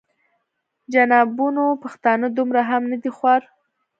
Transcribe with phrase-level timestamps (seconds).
[0.93, 3.41] جنابانو پښتانه دومره هم نه دي خوار.